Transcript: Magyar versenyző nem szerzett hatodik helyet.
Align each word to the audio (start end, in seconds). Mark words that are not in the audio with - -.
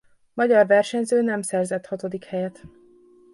Magyar 0.33 0.65
versenyző 0.65 1.21
nem 1.21 1.41
szerzett 1.41 1.85
hatodik 1.85 2.23
helyet. 2.23 2.63